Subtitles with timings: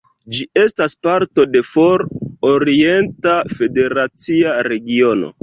[0.35, 5.33] Ĝi estas parto de For-orienta federacia regiono.